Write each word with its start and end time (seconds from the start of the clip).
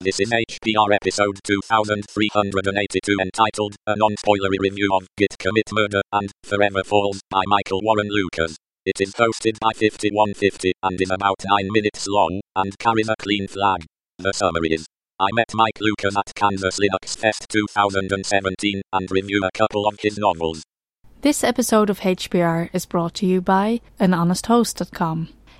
This 0.00 0.20
is 0.20 0.30
HPR 0.30 0.94
episode 0.94 1.40
2382 1.42 3.16
entitled 3.20 3.74
A 3.84 3.96
Non-Spoilery 3.96 4.60
Review 4.60 4.90
of 4.94 5.08
Git 5.16 5.36
Commit 5.40 5.72
Murder 5.72 6.02
and 6.12 6.30
Forever 6.44 6.84
Falls 6.84 7.20
by 7.28 7.42
Michael 7.48 7.80
Warren 7.82 8.06
Lucas. 8.08 8.56
It 8.86 9.00
is 9.00 9.14
hosted 9.14 9.58
by 9.60 9.72
5150 9.72 10.70
and 10.84 11.02
is 11.02 11.10
about 11.10 11.42
9 11.44 11.68
minutes 11.72 12.06
long 12.06 12.40
and 12.54 12.78
carries 12.78 13.08
a 13.08 13.16
clean 13.18 13.48
flag. 13.48 13.86
The 14.20 14.32
summary 14.32 14.68
is 14.68 14.86
I 15.18 15.30
met 15.32 15.52
Mike 15.52 15.80
Lucas 15.80 16.16
at 16.16 16.32
Kansas 16.36 16.78
Linux 16.78 17.18
Fest 17.18 17.46
2017 17.48 18.80
and 18.92 19.10
review 19.10 19.42
a 19.44 19.50
couple 19.58 19.84
of 19.84 19.96
his 19.98 20.16
novels. 20.16 20.62
This 21.22 21.42
episode 21.42 21.90
of 21.90 22.00
HPR 22.00 22.70
is 22.72 22.86
brought 22.86 23.14
to 23.14 23.26
you 23.26 23.40
by 23.40 23.80
anhonesthost.com. 23.98 25.30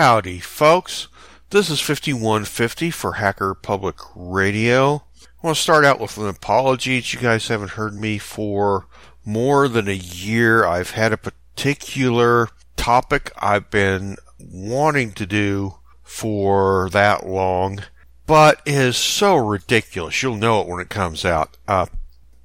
Howdy, 0.00 0.40
folks. 0.40 1.08
This 1.50 1.68
is 1.68 1.78
5150 1.78 2.90
for 2.90 3.12
Hacker 3.12 3.52
Public 3.52 3.96
Radio. 4.16 5.04
I 5.20 5.46
want 5.46 5.58
to 5.58 5.62
start 5.62 5.84
out 5.84 6.00
with 6.00 6.16
an 6.16 6.26
apology 6.26 6.92
you 7.04 7.18
guys 7.18 7.48
haven't 7.48 7.72
heard 7.72 7.92
me 7.92 8.16
for 8.16 8.86
more 9.26 9.68
than 9.68 9.88
a 9.88 9.92
year. 9.92 10.64
I've 10.64 10.92
had 10.92 11.12
a 11.12 11.18
particular 11.18 12.48
topic 12.78 13.30
I've 13.36 13.68
been 13.68 14.16
wanting 14.38 15.12
to 15.12 15.26
do 15.26 15.74
for 16.02 16.88
that 16.92 17.26
long, 17.26 17.80
but 18.26 18.62
is 18.64 18.96
so 18.96 19.36
ridiculous. 19.36 20.22
You'll 20.22 20.36
know 20.36 20.62
it 20.62 20.66
when 20.66 20.80
it 20.80 20.88
comes 20.88 21.26
out. 21.26 21.58
Uh, 21.68 21.84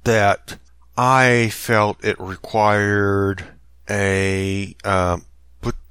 that 0.04 0.58
I 0.94 1.48
felt 1.48 2.04
it 2.04 2.20
required 2.20 3.46
a 3.88 4.76
um, 4.84 5.24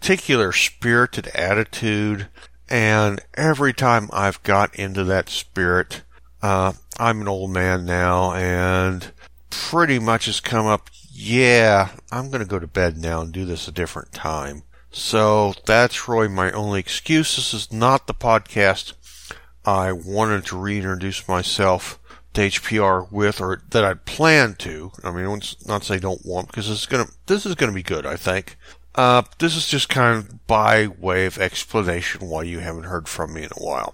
particular 0.06 0.52
spirited 0.52 1.26
attitude, 1.34 2.28
and 2.70 3.20
every 3.34 3.74
time 3.74 4.08
I've 4.14 4.42
got 4.44 4.76
into 4.76 5.04
that 5.06 5.30
spirit, 5.30 6.04
uh, 6.44 6.74
I'm 7.00 7.22
an 7.22 7.28
old 7.28 7.50
man 7.50 7.86
now, 7.86 8.32
and 8.34 9.12
pretty 9.50 9.98
much 9.98 10.28
has 10.28 10.40
come 10.40 10.68
up, 10.68 10.92
yeah, 11.12 11.90
I'm 12.12 12.30
going 12.30 12.44
to 12.44 12.48
go 12.48 12.60
to 12.60 12.68
bed 12.68 12.98
now 12.98 13.22
and 13.22 13.34
do 13.34 13.46
this 13.46 13.68
a 13.68 13.72
different 13.72 14.12
time. 14.12 14.62
So 14.92 15.56
that's 15.66 16.08
really 16.08 16.28
my 16.28 16.52
only 16.52 16.82
excuse. 16.82 17.36
This 17.36 17.56
is 17.56 17.74
not 17.74 18.06
the 18.06 18.14
podcast 18.14 18.94
I 19.66 19.92
wanted 19.92 20.46
to 20.46 20.58
reintroduce 20.60 21.28
myself 21.28 22.00
to 22.36 22.42
HPR 22.42 23.12
with, 23.12 23.42
or 23.42 23.64
that 23.72 23.84
I'd 23.84 24.06
planned 24.06 24.60
to. 24.60 24.92
I 25.04 25.10
mean, 25.10 25.42
not 25.66 25.84
say 25.84 25.98
don't 25.98 26.24
want 26.24 26.50
because 26.50 26.70
this 26.70 26.82
is 26.82 26.86
gonna 26.86 27.08
this 27.26 27.48
is 27.48 27.56
gonna 27.56 27.72
be 27.72 27.82
good. 27.82 28.06
I 28.06 28.18
think. 28.18 28.56
Uh, 28.96 29.24
this 29.40 29.58
is 29.58 29.68
just 29.68 29.90
kind 29.90 30.18
of 30.18 30.48
by 30.48 30.88
way 30.88 31.26
of 31.26 31.38
explanation 31.38 32.30
why 32.30 32.44
you 32.44 32.60
haven't 32.60 32.86
heard 32.86 33.10
from 33.10 33.34
me 33.34 33.44
in 33.44 33.50
a 33.58 33.64
while. 33.64 33.94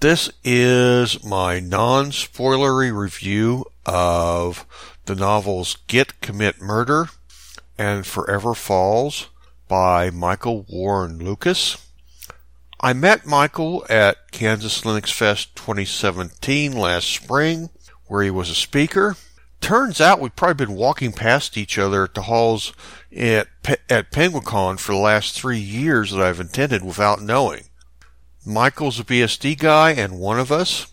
This 0.00 0.30
is 0.42 1.22
my 1.22 1.60
non-spoilery 1.60 2.96
review 2.96 3.66
of 3.84 4.64
the 5.04 5.14
novels 5.14 5.76
Git 5.86 6.22
Commit 6.22 6.62
Murder 6.62 7.10
and 7.76 8.06
Forever 8.06 8.54
Falls 8.54 9.28
by 9.68 10.08
Michael 10.08 10.64
Warren 10.70 11.18
Lucas. 11.18 11.76
I 12.80 12.94
met 12.94 13.26
Michael 13.26 13.84
at 13.90 14.30
Kansas 14.30 14.80
Linux 14.80 15.12
Fest 15.12 15.54
2017 15.56 16.72
last 16.72 17.08
spring, 17.08 17.68
where 18.06 18.22
he 18.22 18.30
was 18.30 18.48
a 18.48 18.54
speaker. 18.54 19.16
Turns 19.60 20.00
out 20.00 20.20
we've 20.20 20.34
probably 20.34 20.66
been 20.66 20.76
walking 20.76 21.12
past 21.12 21.56
each 21.56 21.78
other 21.78 22.04
at 22.04 22.14
the 22.14 22.22
halls 22.22 22.72
at, 23.14 23.48
at 23.88 24.10
Penguicon 24.10 24.78
for 24.78 24.92
the 24.92 24.98
last 24.98 25.38
three 25.38 25.58
years 25.58 26.10
that 26.10 26.20
I've 26.20 26.40
attended 26.40 26.82
without 26.82 27.20
knowing. 27.20 27.64
Michael's 28.44 28.98
a 28.98 29.04
BSD 29.04 29.58
guy 29.58 29.92
and 29.92 30.18
one 30.18 30.40
of 30.40 30.50
us, 30.50 30.92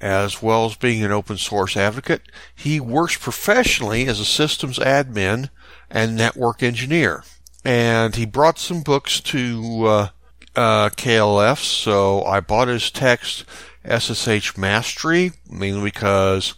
as 0.00 0.40
well 0.40 0.66
as 0.66 0.76
being 0.76 1.02
an 1.02 1.10
open 1.10 1.36
source 1.36 1.76
advocate. 1.76 2.22
He 2.54 2.78
works 2.78 3.16
professionally 3.16 4.06
as 4.06 4.20
a 4.20 4.24
systems 4.24 4.78
admin 4.78 5.50
and 5.90 6.16
network 6.16 6.62
engineer. 6.62 7.24
And 7.64 8.14
he 8.14 8.24
brought 8.24 8.60
some 8.60 8.82
books 8.82 9.20
to 9.20 9.84
uh, 9.86 10.08
uh, 10.54 10.88
KLF, 10.90 11.58
so 11.58 12.22
I 12.24 12.38
bought 12.38 12.68
his 12.68 12.90
text 12.90 13.44
SSH 13.84 14.56
Mastery, 14.56 15.32
mainly 15.50 15.82
because 15.82 16.54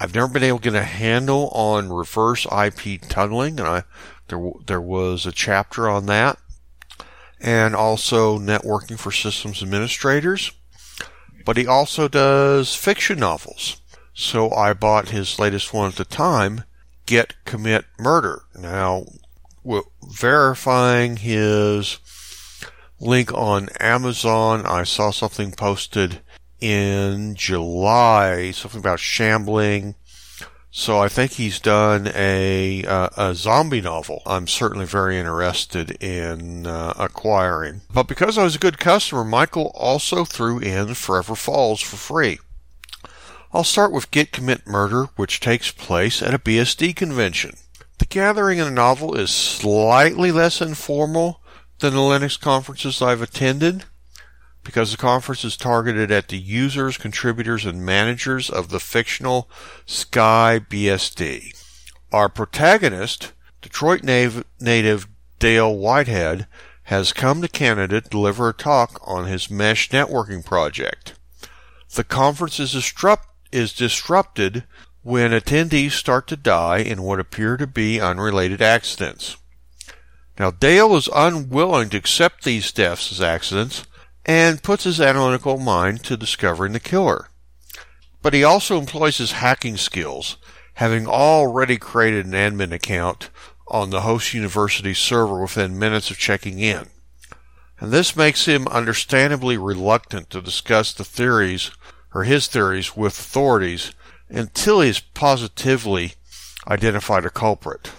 I've 0.00 0.14
never 0.14 0.28
been 0.28 0.44
able 0.44 0.58
to 0.58 0.70
get 0.70 0.74
a 0.74 0.84
handle 0.84 1.48
on 1.48 1.92
reverse 1.92 2.46
IP 2.46 3.00
tunneling, 3.08 3.58
and 3.58 3.68
I 3.68 3.82
there 4.28 4.52
there 4.66 4.80
was 4.80 5.26
a 5.26 5.32
chapter 5.32 5.88
on 5.88 6.06
that, 6.06 6.38
and 7.40 7.74
also 7.74 8.38
networking 8.38 8.98
for 8.98 9.10
systems 9.10 9.62
administrators. 9.62 10.52
But 11.44 11.56
he 11.56 11.66
also 11.66 12.08
does 12.08 12.74
fiction 12.74 13.18
novels, 13.18 13.80
so 14.12 14.50
I 14.52 14.72
bought 14.72 15.08
his 15.08 15.38
latest 15.38 15.72
one 15.72 15.88
at 15.88 15.96
the 15.96 16.04
time, 16.04 16.64
Git 17.06 17.34
Commit 17.44 17.86
Murder. 17.98 18.42
Now, 18.54 19.06
verifying 20.02 21.16
his 21.16 21.98
link 23.00 23.32
on 23.32 23.68
Amazon, 23.80 24.66
I 24.66 24.84
saw 24.84 25.10
something 25.10 25.52
posted 25.52 26.20
in 26.60 27.34
July, 27.34 28.50
something 28.50 28.80
about 28.80 29.00
shambling. 29.00 29.94
So 30.70 30.98
I 30.98 31.08
think 31.08 31.32
he's 31.32 31.60
done 31.60 32.10
a 32.14 32.84
uh, 32.84 33.08
a 33.16 33.34
zombie 33.34 33.80
novel. 33.80 34.22
I'm 34.26 34.46
certainly 34.46 34.84
very 34.84 35.18
interested 35.18 35.90
in 36.02 36.66
uh, 36.66 36.92
acquiring. 36.98 37.80
But 37.92 38.06
because 38.06 38.36
I 38.36 38.44
was 38.44 38.54
a 38.54 38.60
good 38.60 38.78
customer, 38.78 39.24
Michael 39.24 39.72
also 39.74 40.24
threw 40.24 40.58
in 40.58 40.94
Forever 40.94 41.34
Falls 41.34 41.80
for 41.80 41.96
free. 41.96 42.38
I'll 43.52 43.64
start 43.64 43.92
with 43.92 44.10
Git 44.10 44.30
Commit 44.30 44.66
Murder, 44.66 45.06
which 45.16 45.40
takes 45.40 45.70
place 45.70 46.22
at 46.22 46.34
a 46.34 46.38
BSD 46.38 46.94
convention. 46.94 47.56
The 47.98 48.04
gathering 48.04 48.58
in 48.58 48.66
the 48.66 48.70
novel 48.70 49.14
is 49.14 49.30
slightly 49.30 50.30
less 50.30 50.60
informal 50.60 51.40
than 51.78 51.94
the 51.94 52.00
Linux 52.00 52.38
conferences 52.38 53.00
I've 53.00 53.22
attended 53.22 53.84
because 54.68 54.90
the 54.90 54.98
conference 54.98 55.46
is 55.46 55.56
targeted 55.56 56.10
at 56.10 56.28
the 56.28 56.36
users, 56.36 56.98
contributors, 56.98 57.64
and 57.64 57.86
managers 57.86 58.50
of 58.50 58.68
the 58.68 58.78
fictional 58.78 59.48
Sky 59.86 60.60
BSD. 60.68 61.58
Our 62.12 62.28
protagonist, 62.28 63.32
Detroit 63.62 64.02
native 64.04 65.08
Dale 65.38 65.74
Whitehead, 65.74 66.46
has 66.82 67.14
come 67.14 67.40
to 67.40 67.48
Canada 67.48 68.02
to 68.02 68.10
deliver 68.10 68.50
a 68.50 68.52
talk 68.52 69.00
on 69.06 69.24
his 69.24 69.50
mesh 69.50 69.88
networking 69.88 70.44
project. 70.44 71.14
The 71.94 72.04
conference 72.04 72.60
is, 72.60 72.72
disrupt- 72.72 73.30
is 73.50 73.72
disrupted 73.72 74.64
when 75.00 75.30
attendees 75.30 75.92
start 75.92 76.26
to 76.26 76.36
die 76.36 76.80
in 76.80 77.00
what 77.00 77.18
appear 77.18 77.56
to 77.56 77.66
be 77.66 78.02
unrelated 78.02 78.60
accidents. 78.60 79.38
Now, 80.38 80.50
Dale 80.50 80.94
is 80.94 81.08
unwilling 81.14 81.88
to 81.88 81.96
accept 81.96 82.44
these 82.44 82.70
deaths 82.70 83.10
as 83.10 83.22
accidents 83.22 83.86
and 84.28 84.62
puts 84.62 84.84
his 84.84 85.00
analytical 85.00 85.56
mind 85.56 86.04
to 86.04 86.14
discovering 86.14 86.74
the 86.74 86.80
killer. 86.80 87.30
But 88.20 88.34
he 88.34 88.44
also 88.44 88.78
employs 88.78 89.16
his 89.16 89.32
hacking 89.32 89.78
skills, 89.78 90.36
having 90.74 91.06
already 91.06 91.78
created 91.78 92.26
an 92.26 92.32
admin 92.32 92.72
account 92.72 93.30
on 93.68 93.88
the 93.88 94.02
host 94.02 94.34
university 94.34 94.92
server 94.92 95.40
within 95.40 95.78
minutes 95.78 96.10
of 96.10 96.18
checking 96.18 96.58
in. 96.58 96.88
And 97.80 97.90
this 97.90 98.14
makes 98.14 98.44
him 98.44 98.68
understandably 98.68 99.56
reluctant 99.56 100.28
to 100.30 100.42
discuss 100.42 100.92
the 100.92 101.04
theories, 101.04 101.70
or 102.12 102.24
his 102.24 102.48
theories, 102.48 102.94
with 102.94 103.18
authorities 103.18 103.92
until 104.28 104.82
he's 104.82 105.00
positively 105.00 106.14
identified 106.66 107.24
a 107.24 107.30
culprit. 107.30 107.92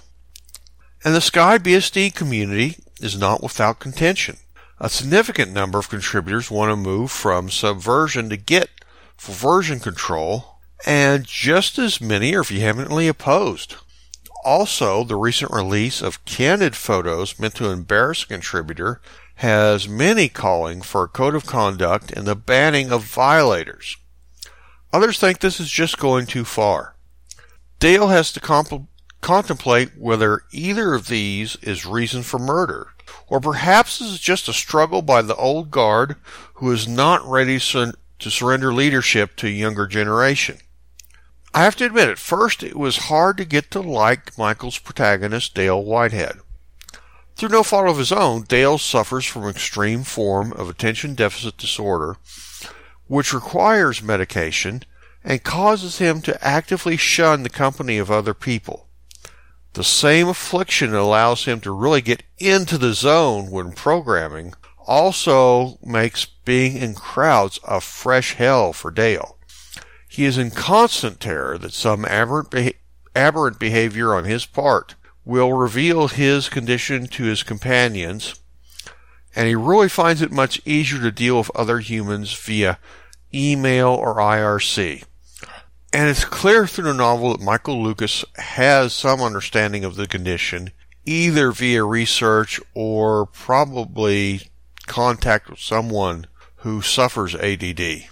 And 1.04 1.16
the 1.16 1.22
Sky 1.22 1.58
BSD 1.58 2.14
community 2.14 2.78
is 3.02 3.18
not 3.18 3.42
without 3.42 3.80
contention. 3.80 4.38
A 4.82 4.90
significant 4.90 5.52
number 5.52 5.78
of 5.78 5.90
contributors 5.90 6.50
want 6.50 6.72
to 6.72 6.78
move 6.78 7.12
from 7.12 7.50
Subversion 7.50 8.30
to 8.30 8.38
Git 8.38 8.70
for 9.18 9.34
version 9.34 9.82
control, 9.82 10.60
and 10.86 11.26
just 11.26 11.78
as 11.78 12.00
many 12.00 12.34
are 12.34 12.44
vehemently 12.44 13.10
opposed. 13.10 13.76
Also, 14.46 15.04
the 15.04 15.18
recent 15.18 15.52
release 15.52 16.02
of 16.02 16.24
candid 16.24 16.78
photos 16.78 17.38
meant 17.38 17.56
to 17.56 17.70
embarrass 17.70 18.24
a 18.24 18.28
contributor 18.28 19.02
has 19.36 19.90
many 19.90 20.30
calling 20.30 20.82
for 20.82 21.04
a 21.04 21.10
code 21.10 21.36
of 21.36 21.46
conduct 21.46 22.12
and 22.14 22.26
the 22.26 22.36
banning 22.36 22.90
of 22.90 23.04
violators. 23.04 23.98
Others 24.94 25.20
think 25.20 25.40
this 25.40 25.60
is 25.60 25.70
just 25.70 25.98
going 25.98 26.26
too 26.26 26.46
far. 26.46 26.96
Dale 27.80 28.08
has 28.08 28.32
to 28.32 28.40
comp- 28.40 28.88
contemplate 29.22 29.98
whether 29.98 30.44
either 30.52 30.94
of 30.94 31.08
these 31.08 31.56
is 31.62 31.86
reason 31.86 32.24
for 32.24 32.40
murder, 32.40 32.88
or 33.28 33.40
perhaps 33.40 34.00
this 34.00 34.10
is 34.10 34.20
just 34.20 34.48
a 34.48 34.54
struggle 34.54 35.02
by 35.02 35.22
the 35.22 35.36
old 35.36 35.72
guard 35.72 36.16
who 36.56 36.72
is 36.72 36.88
not 36.88 37.26
ready 37.26 37.60
to 37.60 37.94
surrender 38.20 38.74
leadership 38.74 39.36
to 39.36 39.48
a 39.48 39.52
younger 39.52 39.88
generation. 39.88 40.58
I 41.54 41.64
have 41.64 41.76
to 41.78 41.86
admit, 41.86 42.10
at 42.10 42.20
first 42.20 42.62
it 42.62 42.76
was 42.76 43.08
hard 43.08 43.38
to 43.38 43.46
get 43.46 43.72
to 43.72 43.82
like 43.82 44.38
Michael's 44.38 44.78
protagonist, 44.78 45.56
Dale 45.56 45.84
Whitehead. 45.84 46.40
Through 47.36 47.50
no 47.50 47.64
fault 47.64 47.88
of 47.88 47.98
his 47.98 48.12
own, 48.12 48.44
Dale 48.44 48.78
suffers 48.78 49.26
from 49.26 49.44
an 49.44 49.52
extreme 49.52 50.04
form 50.04 50.52
of 50.54 50.70
attention 50.70 51.16
deficit 51.16 51.58
disorder, 51.58 52.18
which 53.08 53.34
requires 53.34 54.04
medication 54.04 54.84
and 55.24 55.44
causes 55.44 55.98
him 55.98 56.22
to 56.22 56.46
actively 56.46 56.98
shun 56.98 57.44
the 57.44 57.50
company 57.50 57.98
of 57.98 58.12
other 58.12 58.34
people. 58.34 58.89
The 59.74 59.84
same 59.84 60.28
affliction 60.28 60.94
allows 60.94 61.46
him 61.46 61.62
to 61.62 61.72
really 61.72 62.02
get 62.02 62.24
into 62.38 62.78
the 62.78 62.94
zone 62.94 63.52
when 63.52 63.72
programming, 63.72 64.54
also 64.90 65.78
makes 65.84 66.26
being 66.26 66.76
in 66.78 66.96
crowds 66.96 67.60
a 67.64 67.80
fresh 67.80 68.34
hell 68.34 68.74
for 68.74 68.90
Dale. 68.90 69.38
He 70.08 70.26
is 70.26 70.40
in 70.40 70.50
constant 70.50 71.20
terror 71.20 71.60
that 71.60 71.74
some 71.74 72.06
aberrant, 72.06 72.50
beha- 72.50 72.74
aberrant 73.16 73.60
behavior 73.60 74.16
on 74.16 74.26
his 74.26 74.48
part 74.48 74.96
will 75.24 75.54
reveal 75.54 76.08
his 76.08 76.50
condition 76.50 77.06
to 77.06 77.24
his 77.26 77.44
companions, 77.44 78.34
and 79.36 79.48
he 79.48 79.54
really 79.54 79.88
finds 79.88 80.24
it 80.24 80.32
much 80.32 80.60
easier 80.66 81.00
to 81.00 81.12
deal 81.12 81.38
with 81.38 81.52
other 81.56 81.78
humans 81.78 82.34
via 82.34 82.80
email 83.32 83.90
or 83.90 84.16
IRC. 84.16 85.04
And 85.92 86.08
it's 86.08 86.26
clear 86.26 86.68
through 86.68 86.86
the 86.86 86.94
novel 86.94 87.32
that 87.32 87.44
Michael 87.44 87.82
Lucas 87.82 88.24
has 88.36 88.94
some 88.94 89.22
understanding 89.22 89.84
of 89.84 89.96
the 89.96 90.08
condition, 90.08 90.72
either 91.06 91.52
via 91.52 91.84
research 91.84 92.60
or 92.76 93.26
probably 93.26 94.50
contact 94.86 95.50
with 95.50 95.60
someone 95.60 96.28
who 96.58 96.82
suffers 96.82 97.34
ADD. 97.34 98.06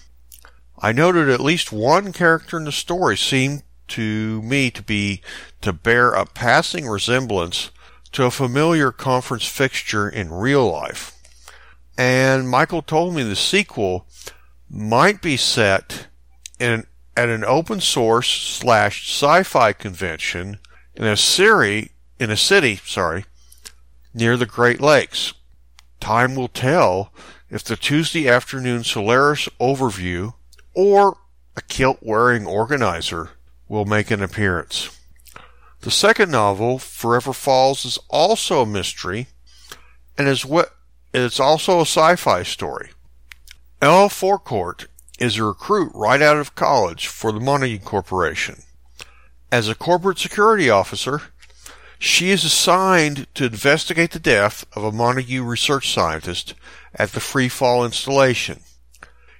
I 0.79 0.91
noted 0.91 1.29
at 1.29 1.39
least 1.39 1.71
one 1.71 2.13
character 2.13 2.57
in 2.57 2.63
the 2.63 2.71
story 2.71 3.15
seemed 3.15 3.61
to 3.89 4.41
me 4.41 4.71
to 4.71 4.81
be 4.81 5.21
to 5.61 5.71
bear 5.71 6.11
a 6.11 6.25
passing 6.25 6.87
resemblance 6.87 7.69
to 8.11 8.25
a 8.25 8.31
familiar 8.31 8.91
conference 8.91 9.45
fixture 9.45 10.09
in 10.09 10.33
real 10.33 10.71
life. 10.71 11.13
And 11.97 12.49
Michael 12.49 12.81
told 12.81 13.13
me 13.13 13.21
the 13.21 13.35
sequel 13.35 14.07
might 14.69 15.21
be 15.21 15.37
set 15.37 16.07
in 16.59 16.86
at 17.17 17.29
an 17.29 17.43
open 17.43 17.81
source 17.81 18.29
slash 18.29 19.09
sci-fi 19.09 19.73
convention 19.73 20.59
in 20.95 21.03
a 21.03 21.17
city 21.17 21.91
in 22.19 22.29
a 22.31 22.37
city, 22.37 22.79
sorry, 22.85 23.25
near 24.13 24.37
the 24.37 24.45
Great 24.45 24.79
Lakes. 24.79 25.33
Time 25.99 26.35
will 26.35 26.47
tell 26.47 27.11
if 27.49 27.63
the 27.63 27.75
Tuesday 27.75 28.27
afternoon 28.27 28.83
Solaris 28.83 29.49
overview 29.59 30.33
or 30.73 31.17
a 31.55 31.61
kilt 31.61 31.99
wearing 32.01 32.45
organizer 32.45 33.31
will 33.67 33.85
make 33.85 34.11
an 34.11 34.21
appearance. 34.21 34.89
The 35.81 35.91
second 35.91 36.31
novel, 36.31 36.79
Forever 36.79 37.33
Falls, 37.33 37.85
is 37.85 37.99
also 38.09 38.61
a 38.61 38.65
mystery 38.65 39.27
and 40.17 40.27
is 40.27 40.45
what 40.45 40.73
it's 41.13 41.39
also 41.39 41.79
a 41.79 41.81
sci-fi 41.81 42.43
story. 42.43 42.89
L. 43.81 44.09
Forecourt 44.09 44.87
is 45.17 45.37
a 45.37 45.43
recruit 45.43 45.91
right 45.93 46.21
out 46.21 46.37
of 46.37 46.55
college 46.55 47.07
for 47.07 47.31
the 47.31 47.39
Montague 47.39 47.79
Corporation. 47.79 48.63
As 49.51 49.69
a 49.69 49.75
corporate 49.75 50.19
security 50.19 50.69
officer, 50.69 51.21
she 51.99 52.29
is 52.29 52.43
assigned 52.43 53.27
to 53.33 53.45
investigate 53.45 54.11
the 54.11 54.19
death 54.19 54.65
of 54.73 54.83
a 54.83 54.91
Montague 54.91 55.43
research 55.43 55.91
scientist 55.91 56.53
at 56.93 57.13
the 57.13 57.19
Freefall 57.19 57.85
installation. 57.85 58.61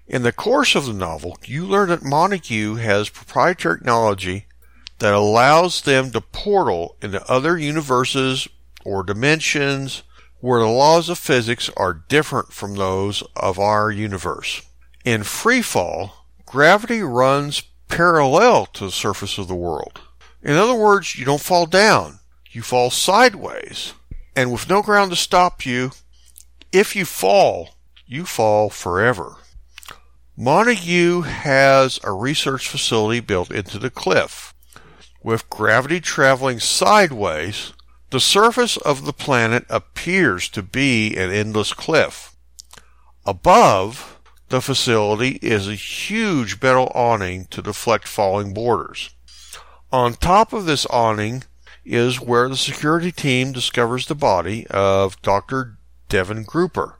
In 0.08 0.24
the 0.24 0.32
course 0.32 0.74
of 0.74 0.86
the 0.86 0.94
novel, 0.94 1.38
you 1.44 1.66
learn 1.66 1.90
that 1.90 2.04
Montague 2.04 2.76
has 2.76 3.10
proprietary 3.10 3.78
technology 3.78 4.46
that 5.00 5.14
allows 5.14 5.82
them 5.82 6.12
to 6.12 6.22
portal 6.22 6.96
into 7.02 7.30
other 7.30 7.58
universes 7.58 8.48
or 8.84 9.04
dimensions 9.04 10.04
where 10.40 10.62
the 10.62 10.68
laws 10.68 11.10
of 11.10 11.18
physics 11.18 11.70
are 11.78 12.06
different 12.08 12.54
from 12.54 12.76
those 12.76 13.22
of 13.36 13.60
our 13.60 13.92
universe. 13.92 14.62
In 15.08 15.24
free 15.24 15.62
fall, 15.62 16.26
gravity 16.46 17.02
runs 17.02 17.64
parallel 17.88 18.66
to 18.66 18.84
the 18.84 18.92
surface 18.92 19.38
of 19.38 19.48
the 19.48 19.56
world. 19.56 20.02
In 20.44 20.58
other 20.58 20.76
words, 20.76 21.16
you 21.16 21.24
don't 21.24 21.40
fall 21.40 21.66
down, 21.66 22.20
you 22.52 22.62
fall 22.62 22.92
sideways. 22.92 23.94
And 24.36 24.52
with 24.52 24.68
no 24.68 24.82
ground 24.82 25.12
to 25.12 25.16
stop 25.16 25.66
you, 25.66 25.92
if 26.74 26.94
you 26.94 27.06
fall, 27.06 27.78
you 28.06 28.26
fall 28.26 28.70
forever. 28.70 29.38
Montague 30.36 31.22
has 31.22 32.02
a 32.04 32.12
research 32.12 32.68
facility 32.68 33.22
built 33.22 33.50
into 33.50 33.80
the 33.80 33.90
cliff. 33.90 34.54
With 35.24 35.50
gravity 35.50 36.02
traveling 36.02 36.60
sideways, 36.60 37.72
the 38.10 38.20
surface 38.20 38.76
of 38.76 39.06
the 39.06 39.14
planet 39.14 39.66
appears 39.70 40.50
to 40.50 40.62
be 40.62 41.16
an 41.16 41.32
endless 41.32 41.72
cliff. 41.72 42.36
Above 43.26 44.17
the 44.50 44.62
facility 44.62 45.40
is 45.42 45.68
a 45.68 45.76
huge 45.76 46.62
metal 46.62 46.92
awning 46.96 47.46
to 47.46 47.62
deflect 47.62 48.08
falling 48.08 48.54
borders. 48.54 49.10
On 49.92 50.14
top 50.14 50.54
of 50.54 50.66
this 50.66 50.86
awning 50.88 51.44
is 51.86 52.20
where 52.20 52.50
the 52.50 52.58
security 52.58 53.12
team 53.12 53.52
discovers 53.52 54.08
the 54.08 54.16
body 54.16 54.68
of 54.68 55.22
Dr. 55.22 55.78
Devin 56.10 56.44
Grouper. 56.44 57.00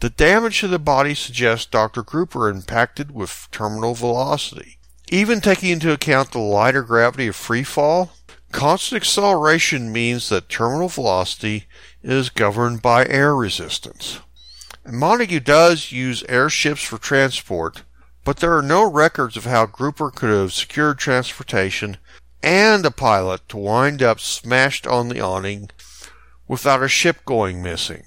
The 0.00 0.10
damage 0.10 0.60
to 0.60 0.68
the 0.68 0.78
body 0.78 1.14
suggests 1.14 1.66
Dr. 1.66 2.02
Grouper 2.02 2.48
impacted 2.48 3.10
with 3.10 3.48
terminal 3.50 3.94
velocity. 3.94 4.78
Even 5.10 5.40
taking 5.40 5.70
into 5.70 5.92
account 5.92 6.32
the 6.32 6.38
lighter 6.38 6.82
gravity 6.82 7.28
of 7.28 7.36
free 7.36 7.64
fall, 7.64 8.12
constant 8.52 9.02
acceleration 9.02 9.90
means 9.90 10.28
that 10.28 10.48
terminal 10.48 10.88
velocity 10.88 11.64
is 12.02 12.28
governed 12.28 12.82
by 12.82 13.06
air 13.06 13.34
resistance. 13.34 14.20
And 14.88 14.96
Montague 14.96 15.40
does 15.40 15.92
use 15.92 16.24
airships 16.30 16.80
for 16.80 16.96
transport, 16.96 17.82
but 18.24 18.38
there 18.38 18.56
are 18.56 18.62
no 18.62 18.90
records 18.90 19.36
of 19.36 19.44
how 19.44 19.66
Grouper 19.66 20.10
could 20.10 20.30
have 20.30 20.54
secured 20.54 20.98
transportation 20.98 21.98
and 22.42 22.86
a 22.86 22.90
pilot 22.90 23.46
to 23.50 23.58
wind 23.58 24.02
up 24.02 24.18
smashed 24.18 24.86
on 24.86 25.10
the 25.10 25.20
awning 25.20 25.68
without 26.46 26.82
a 26.82 26.88
ship 26.88 27.18
going 27.26 27.62
missing. 27.62 28.04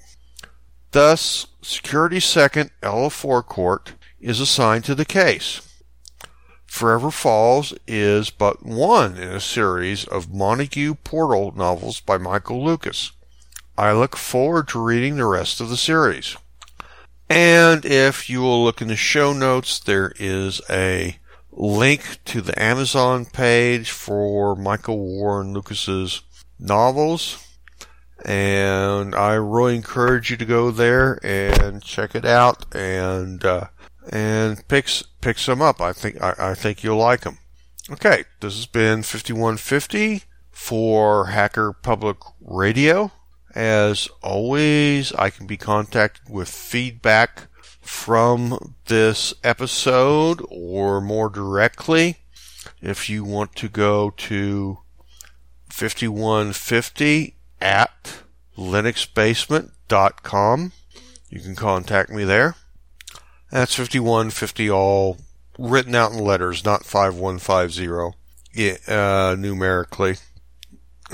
Thus, 0.90 1.46
Security 1.62 2.18
Second 2.18 2.72
Ella 2.82 3.10
Forecourt 3.10 3.92
is 4.20 4.40
assigned 4.40 4.84
to 4.86 4.96
the 4.96 5.04
case. 5.04 5.60
Forever 6.66 7.12
Falls 7.12 7.72
is 7.86 8.30
but 8.30 8.66
one 8.66 9.16
in 9.16 9.28
a 9.28 9.38
series 9.38 10.04
of 10.04 10.34
Montague 10.34 10.96
Portal 11.04 11.52
novels 11.54 12.00
by 12.00 12.18
Michael 12.18 12.64
Lucas. 12.64 13.12
I 13.78 13.92
look 13.92 14.16
forward 14.16 14.66
to 14.70 14.82
reading 14.82 15.14
the 15.14 15.26
rest 15.26 15.60
of 15.60 15.68
the 15.68 15.76
series. 15.76 16.36
And 17.32 17.84
if 17.84 18.28
you 18.28 18.40
will 18.42 18.62
look 18.62 18.82
in 18.82 18.88
the 18.88 18.96
show 18.96 19.32
notes, 19.32 19.78
there 19.78 20.12
is 20.18 20.60
a 20.68 21.16
link 21.50 22.18
to 22.26 22.40
the 22.40 22.60
Amazon 22.62 23.24
page 23.24 23.90
for 23.90 24.54
Michael 24.54 24.98
Warren 24.98 25.52
Lucas's 25.52 26.22
novels 26.58 27.42
and 28.24 29.14
I 29.14 29.34
really 29.34 29.74
encourage 29.76 30.30
you 30.30 30.36
to 30.36 30.44
go 30.44 30.70
there 30.70 31.18
and 31.24 31.82
check 31.82 32.14
it 32.14 32.24
out 32.24 32.72
and 32.74 33.44
uh, 33.44 33.68
and 34.10 34.66
pick 34.68 34.88
pick 35.20 35.38
some 35.38 35.60
up. 35.60 35.80
I 35.80 35.92
think 35.92 36.22
I, 36.22 36.34
I 36.38 36.54
think 36.54 36.82
you'll 36.82 36.98
like 36.98 37.22
them. 37.22 37.38
Okay, 37.90 38.24
this 38.40 38.54
has 38.54 38.66
been 38.66 39.02
5150 39.02 40.22
for 40.50 41.26
Hacker 41.26 41.72
Public 41.72 42.18
Radio. 42.40 43.10
As 43.54 44.08
always, 44.22 45.12
I 45.12 45.30
can 45.30 45.46
be 45.46 45.56
contacted 45.56 46.28
with 46.28 46.48
feedback 46.48 47.46
from 47.80 48.74
this 48.86 49.32
episode 49.44 50.44
or 50.48 51.00
more 51.00 51.28
directly 51.28 52.16
if 52.80 53.08
you 53.10 53.24
want 53.24 53.54
to 53.56 53.68
go 53.68 54.10
to 54.10 54.78
5150 55.68 57.36
at 57.60 58.22
linuxbasement.com. 58.56 60.72
You 61.28 61.40
can 61.40 61.54
contact 61.54 62.10
me 62.10 62.24
there. 62.24 62.56
That's 63.50 63.74
5150 63.74 64.70
all 64.70 65.18
written 65.58 65.94
out 65.94 66.12
in 66.12 66.18
letters, 66.18 66.64
not 66.64 66.86
5150 66.86 68.16
uh, 68.88 69.36
numerically. 69.38 70.16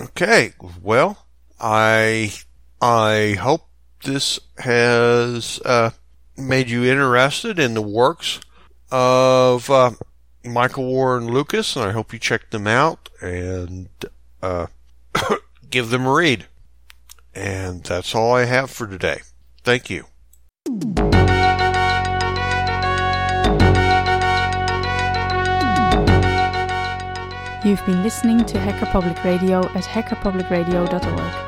Okay, 0.01 0.53
well, 0.81 1.27
I 1.61 2.33
I 2.81 3.37
hope 3.41 3.69
this 4.05 4.39
has 4.59 5.61
uh, 5.65 5.91
made 6.37 6.71
you 6.71 6.85
interested 6.85 7.59
in 7.59 7.75
the 7.75 7.83
works 7.83 8.41
of 8.91 9.69
uh, 9.71 9.91
Michael 10.45 10.87
Warren 10.87 11.27
Lucas, 11.27 11.77
and 11.77 11.85
I 11.85 11.93
hope 11.93 12.13
you 12.13 12.19
check 12.19 12.51
them 12.51 12.67
out 12.67 13.09
and 13.21 13.89
uh, 14.43 14.67
give 15.71 15.91
them 15.91 16.07
a 16.07 16.13
read. 16.13 16.47
And 17.35 17.83
that's 17.85 18.15
all 18.15 18.35
I 18.35 18.45
have 18.45 18.71
for 18.71 18.87
today. 18.87 19.21
Thank 19.63 19.91
you. 19.91 20.05
You've 27.65 27.85
been 27.85 28.03
listening 28.03 28.45
to 28.47 28.59
Hacker 28.59 28.87
Public 28.87 29.23
Radio 29.25 29.59
at 29.59 29.85
hackerpublicradio.org. 29.85 31.48